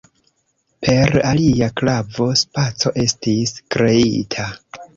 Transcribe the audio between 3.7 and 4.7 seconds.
kreita.